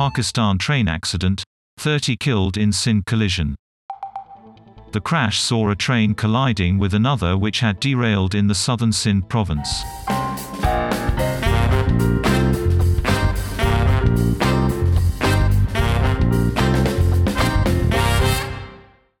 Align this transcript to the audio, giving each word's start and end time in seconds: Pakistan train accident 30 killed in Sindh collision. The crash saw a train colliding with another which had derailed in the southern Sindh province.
Pakistan 0.00 0.56
train 0.56 0.88
accident 0.88 1.44
30 1.76 2.16
killed 2.16 2.56
in 2.56 2.72
Sindh 2.72 3.04
collision. 3.04 3.54
The 4.92 5.00
crash 5.02 5.38
saw 5.42 5.68
a 5.68 5.76
train 5.76 6.14
colliding 6.14 6.78
with 6.78 6.94
another 6.94 7.36
which 7.36 7.60
had 7.60 7.78
derailed 7.80 8.34
in 8.34 8.46
the 8.46 8.54
southern 8.54 8.92
Sindh 8.92 9.28
province. 9.28 9.82